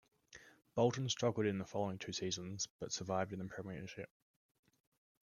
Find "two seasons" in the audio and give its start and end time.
1.99-2.67